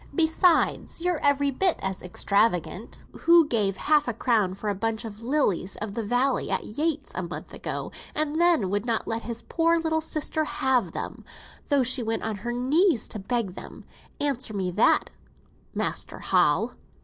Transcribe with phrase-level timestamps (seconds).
[0.15, 3.03] Besides, you're every bit as extravagant.
[3.19, 7.13] Who gave half a crown for a bunch of lilies of the valley at Yates',
[7.13, 11.23] a month ago, and then would not let his poor little sister have them,
[11.69, 13.85] though she went on her knees to beg them?
[14.19, 15.11] Answer me that,
[15.75, 16.73] Master Hal."